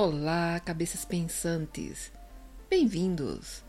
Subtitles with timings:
[0.00, 2.12] Olá, cabeças pensantes!
[2.70, 3.64] Bem-vindos!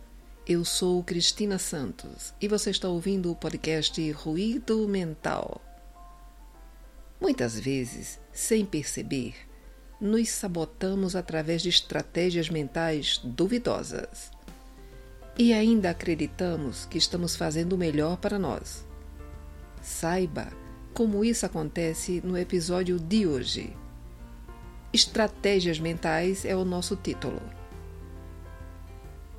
[0.46, 5.60] Eu sou Cristina Santos e você está ouvindo o podcast Ruído Mental.
[7.20, 9.34] Muitas vezes, sem perceber,
[10.00, 14.30] nos sabotamos através de estratégias mentais duvidosas.
[15.36, 18.86] E ainda acreditamos que estamos fazendo o melhor para nós.
[19.82, 20.54] Saiba
[20.93, 23.75] como isso acontece no episódio de hoje.
[24.91, 27.39] Estratégias Mentais é o nosso título.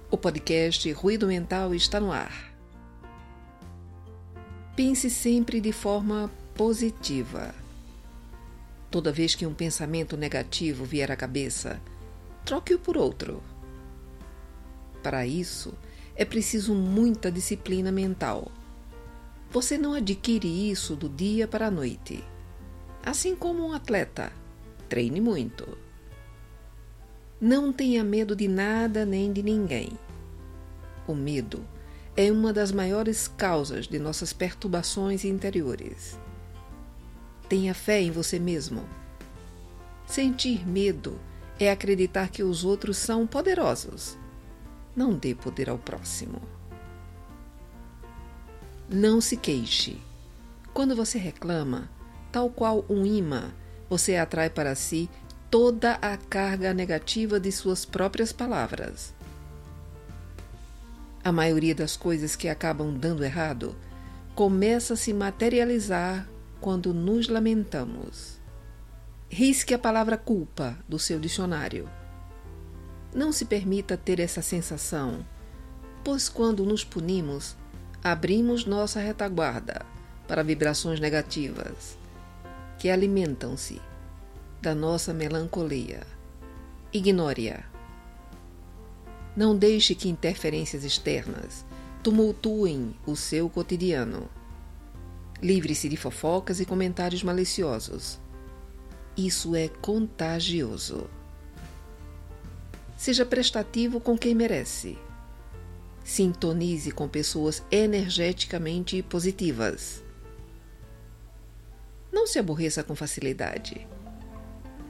[0.08, 2.54] O podcast Ruído Mental está no ar.
[4.76, 7.52] Pense sempre de forma positiva.
[8.92, 11.80] Toda vez que um pensamento negativo vier à cabeça,
[12.44, 13.42] troque-o por outro.
[15.02, 15.74] Para isso,
[16.14, 18.52] é preciso muita disciplina mental.
[19.50, 22.22] Você não adquire isso do dia para a noite.
[23.04, 24.38] Assim como um atleta
[24.90, 25.78] treine muito.
[27.40, 29.92] Não tenha medo de nada nem de ninguém.
[31.06, 31.64] O medo
[32.16, 36.18] é uma das maiores causas de nossas perturbações interiores.
[37.48, 38.82] Tenha fé em você mesmo.
[40.06, 41.18] Sentir medo
[41.58, 44.18] é acreditar que os outros são poderosos.
[44.94, 46.42] Não dê poder ao próximo.
[48.88, 50.00] Não se queixe.
[50.74, 51.88] Quando você reclama,
[52.32, 53.52] tal qual um imã
[53.90, 55.10] você atrai para si
[55.50, 59.12] toda a carga negativa de suas próprias palavras.
[61.24, 63.74] A maioria das coisas que acabam dando errado
[64.32, 66.26] começa a se materializar
[66.60, 68.38] quando nos lamentamos.
[69.28, 71.90] Risque a palavra culpa do seu dicionário.
[73.12, 75.26] Não se permita ter essa sensação,
[76.04, 77.56] pois quando nos punimos,
[78.04, 79.84] abrimos nossa retaguarda
[80.28, 81.98] para vibrações negativas
[82.80, 83.78] que alimentam-se
[84.62, 86.00] da nossa melancolia.
[86.90, 87.62] Ignore-a.
[89.36, 91.66] Não deixe que interferências externas
[92.02, 94.30] tumultuem o seu cotidiano.
[95.42, 98.18] Livre-se de fofocas e comentários maliciosos.
[99.14, 101.06] Isso é contagioso.
[102.96, 104.96] Seja prestativo com quem merece.
[106.02, 110.02] Sintonize com pessoas energeticamente positivas.
[112.20, 113.88] Não se aborreça com facilidade.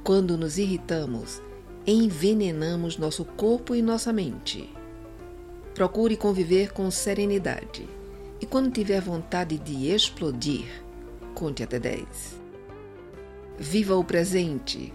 [0.03, 1.41] Quando nos irritamos,
[1.87, 4.69] envenenamos nosso corpo e nossa mente.
[5.73, 7.89] Procure conviver com serenidade
[8.41, 10.83] e, quando tiver vontade de explodir,
[11.33, 12.05] conte até 10.
[13.57, 14.93] Viva o presente.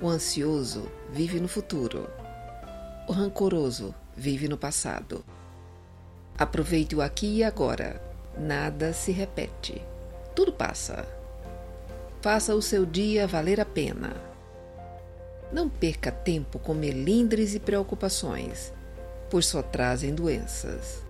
[0.00, 2.08] O ansioso vive no futuro.
[3.08, 5.24] O rancoroso vive no passado.
[6.38, 8.00] Aproveite o aqui e agora.
[8.38, 9.82] Nada se repete.
[10.32, 11.18] Tudo passa.
[12.22, 14.14] Faça o seu dia valer a pena.
[15.50, 18.72] Não perca tempo com melindres e preocupações,
[19.30, 21.02] pois só trazem doenças.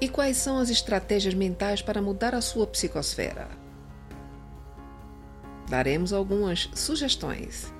[0.00, 3.48] E quais são as estratégias mentais para mudar a sua psicosfera?
[5.70, 7.72] Daremos algumas sugestões.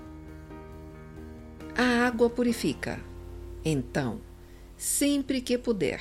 [1.77, 3.01] A água purifica.
[3.65, 4.21] Então,
[4.77, 6.01] sempre que puder,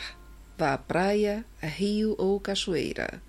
[0.55, 3.21] vá à praia, a rio ou cachoeira.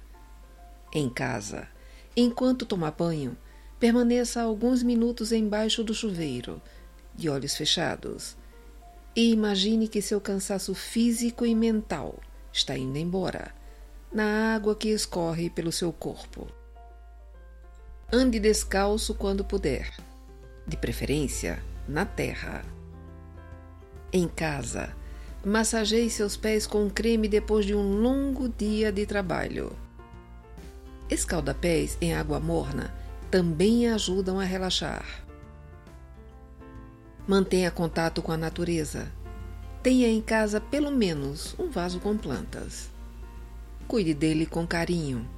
[0.93, 1.67] Em casa,
[2.17, 3.37] Enquanto toma banho,
[3.79, 6.63] permaneça alguns minutos embaixo do chuveiro,
[7.15, 8.37] de olhos fechados,
[9.15, 12.19] e imagine que seu cansaço físico e mental
[12.53, 13.55] está indo embora
[14.11, 16.49] na água que escorre pelo seu corpo.
[18.11, 19.93] Ande descalço quando puder,
[20.67, 22.65] de preferência na terra.
[24.11, 24.95] Em casa,
[25.45, 29.77] massageie seus pés com creme depois de um longo dia de trabalho.
[31.09, 32.93] Escaldapés em água morna
[33.31, 35.05] também ajudam a relaxar.
[37.29, 39.11] Mantenha contato com a natureza.
[39.83, 42.91] Tenha em casa pelo menos um vaso com plantas.
[43.87, 45.29] Cuide dele com carinho.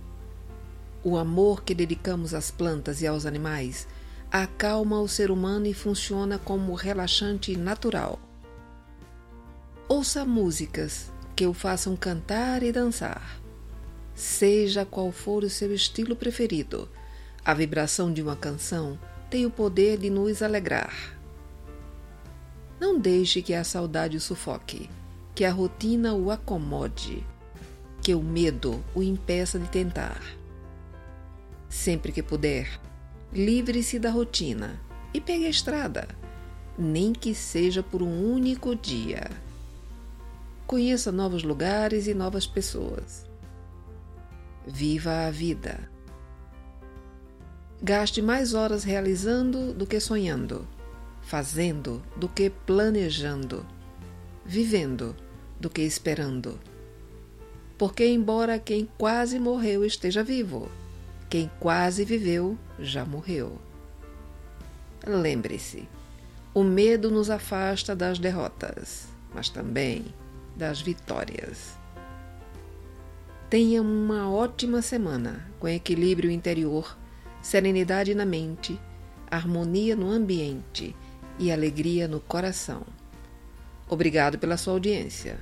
[1.04, 3.86] O amor que dedicamos às plantas e aos animais
[4.30, 8.18] acalma o ser humano e funciona como relaxante natural.
[9.88, 13.40] Ouça músicas que o façam cantar e dançar.
[14.18, 16.88] Seja qual for o seu estilo preferido,
[17.44, 18.98] a vibração de uma canção
[19.30, 21.16] tem o poder de nos alegrar.
[22.80, 24.90] Não deixe que a saudade o sufoque,
[25.36, 27.24] que a rotina o acomode,
[28.02, 30.20] que o medo o impeça de tentar.
[31.68, 32.80] Sempre que puder,
[33.32, 34.80] livre-se da rotina
[35.14, 36.08] e pegue a estrada,
[36.76, 39.30] nem que seja por um único dia.
[40.66, 43.27] Conheça novos lugares e novas pessoas.
[44.70, 45.90] Viva a vida.
[47.82, 50.68] Gaste mais horas realizando do que sonhando.
[51.22, 53.66] fazendo do que planejando,
[54.46, 55.14] vivendo
[55.60, 56.58] do que esperando.
[57.76, 60.70] Porque, embora quem quase morreu esteja vivo,
[61.28, 63.58] quem quase viveu já morreu.
[65.06, 65.86] Lembre-se,
[66.54, 70.06] o medo nos afasta das derrotas, mas também
[70.56, 71.76] das vitórias.
[73.50, 76.98] Tenha uma ótima semana com equilíbrio interior,
[77.40, 78.78] serenidade na mente,
[79.30, 80.94] harmonia no ambiente
[81.38, 82.82] e alegria no coração.
[83.88, 85.38] Obrigado pela sua audiência.